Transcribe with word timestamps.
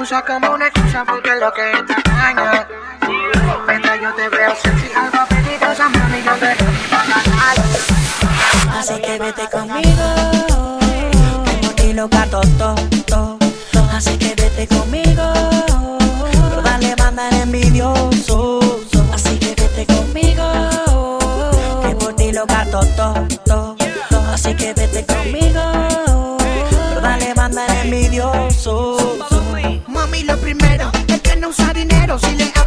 usa 0.00 0.24
como 0.24 0.50
una 0.50 0.66
excusa 0.66 1.04
porque 1.04 1.30
lo 1.36 1.52
que 1.52 1.70
está 1.72 2.02
caña. 2.02 2.66
Mientras 3.68 4.00
yo 4.00 4.12
te 4.14 4.28
veo 4.28 4.54
sexy, 4.56 4.90
algo 4.94 5.18
apetitosa, 5.18 5.88
mami, 5.88 6.22
yo 6.22 6.32
te 6.36 6.56
Así 8.78 9.00
que 9.00 9.18
vete 9.18 9.48
conmigo, 9.50 10.78
como 11.60 11.70
ti 11.76 11.92
loca, 11.92 12.26
to, 12.26 12.40
to, 12.58 12.74
to, 13.06 13.38
Así 13.92 14.16
que 14.18 14.34
vete 14.34 14.66
conmigo, 14.66 15.09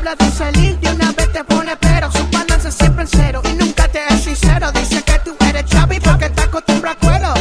Hablas 0.05 0.17
de 0.17 0.31
salir, 0.37 0.77
de 0.81 0.91
una 0.91 1.13
vez 1.13 1.31
te 1.31 1.41
pone 1.45 1.77
pero. 1.77 2.11
Su 2.11 2.27
balance 2.27 2.69
siempre 2.73 3.03
en 3.03 3.07
cero 3.07 3.41
y 3.45 3.53
nunca 3.53 3.87
te 3.87 3.99
es 4.09 4.21
sincero. 4.21 4.69
Dice 4.73 5.01
que 5.01 5.17
tú 5.19 5.33
eres 5.47 5.63
chavi 5.63 5.97
porque 6.01 6.29
te 6.29 6.41
acostumbras 6.41 6.97
a 6.97 6.99
cuero. 6.99 7.33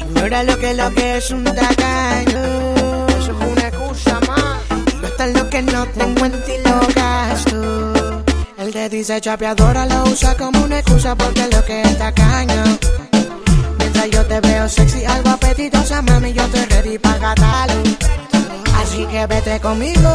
Ignora 0.00 0.42
lo 0.42 0.58
que 0.58 0.74
lo 0.74 0.90
que 0.92 1.18
es 1.18 1.30
un 1.30 1.44
tacaño. 1.44 3.06
Eso 3.06 3.30
es 3.30 3.52
una 3.52 3.68
excusa 3.68 4.18
más. 4.26 4.58
Gasta 5.00 5.28
lo 5.28 5.48
que 5.48 5.62
no 5.62 5.86
tengo 5.86 6.24
en 6.24 6.32
ti 6.42 6.54
lo 6.64 6.80
gasto. 6.92 8.22
El 8.58 8.72
que 8.72 8.88
dice 8.88 9.20
chapeadora 9.20 9.86
lo 9.86 10.02
usa 10.10 10.34
como 10.34 10.64
una 10.64 10.80
excusa 10.80 11.14
porque 11.14 11.46
lo 11.52 11.64
que 11.66 11.82
es 11.82 11.98
tacaño. 11.98 12.64
Mientras 13.78 14.10
yo 14.10 14.26
te 14.26 14.40
veo 14.40 14.68
sexy, 14.68 15.04
algo 15.04 15.30
apetitosa, 15.30 16.02
mami, 16.02 16.32
yo 16.32 16.42
estoy 16.42 16.64
ready 16.64 16.98
para 16.98 17.18
gastarlo. 17.18 17.82
Así 18.82 19.06
que 19.06 19.26
vete 19.26 19.60
conmigo, 19.60 20.10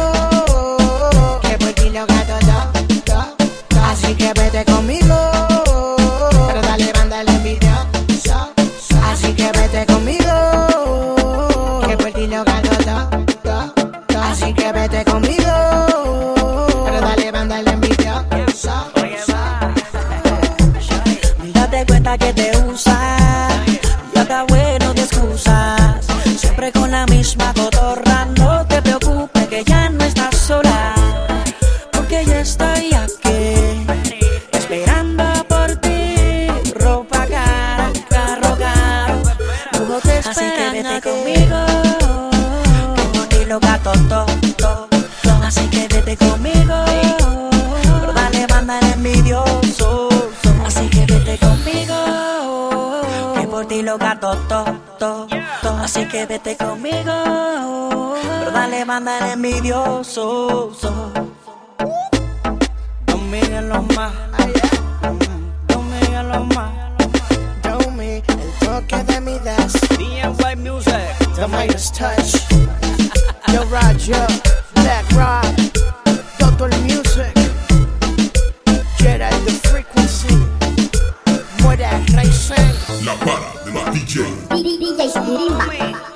Siempre 26.66 26.80
con 26.80 26.90
la 26.90 27.06
misma 27.06 27.54
cotorra, 27.54 28.26
no 28.36 28.66
te 28.66 28.82
preocupes 28.82 29.46
que 29.46 29.62
ya 29.62 29.88
no 29.88 30.02
estás 30.02 30.36
sola. 30.36 30.96
Porque 31.92 32.24
ya 32.26 32.40
estoy 32.40 32.92
aquí, 32.92 33.86
esperando 34.50 35.24
por 35.48 35.76
ti. 35.76 36.48
Ropa 36.74 37.24
cara, 37.26 37.92
carro 38.08 38.56
caro, 38.58 39.22
luego 39.78 40.00
te 40.00 40.18
Así 40.18 40.44
que 40.56 40.70
vete 40.72 41.00
conmigo, 41.02 41.66
que 42.96 43.02
por 43.16 43.26
ti 43.28 43.44
lo 43.44 43.60
gato, 43.60 43.92
to, 43.92 44.26
to, 44.56 44.88
to. 45.22 45.30
Así 45.44 45.68
que 45.68 45.86
vete 45.86 46.16
conmigo, 46.16 46.84
pero 48.00 48.12
dale 48.12 48.44
banda 48.48 48.80
el 48.80 48.86
envidioso. 48.86 50.08
Así 50.64 50.88
que 50.88 51.06
vete 51.06 51.38
conmigo, 51.38 53.02
que 53.36 53.46
por 53.46 53.66
ti 53.68 53.82
lo 53.82 53.96
gato, 53.98 54.32
to, 54.48 54.64
to, 54.64 54.64
to. 54.64 54.85
Así 55.86 56.04
que 56.08 56.26
vete 56.26 56.56
conmigo, 56.56 58.16
pero 58.20 58.50
dale 58.50 58.84
banda 58.84 59.18
el 59.18 59.34
envidioso. 59.34 60.72
Los 63.06 63.22
más, 63.22 63.70
los 63.70 63.88
más. 66.56 66.72
Do 67.62 67.90
me, 67.92 68.16
el 68.16 68.24
toque 68.58 69.04
de 69.04 69.20
mi 69.20 69.38
das. 69.44 69.74
DNY 69.96 70.56
Music. 70.56 70.92
The 71.36 71.46
Midas 71.46 71.92
Touch. 71.92 72.34
Yo 73.52 73.62
Roger, 73.70 74.26
Black 74.74 75.06
Rock, 75.12 75.46
Total 76.40 76.80
Music. 76.80 77.32
Gerald 78.98 79.44
the 79.46 79.52
Frequency. 79.68 80.34
Muera 81.62 81.90
Racing. 82.12 83.04
La 83.04 83.14
para 83.14 83.54
de 83.64 83.72
la 83.72 83.90
DJ. 83.92 84.75
DJ 85.36 85.48
Sirimba. 85.48 86.15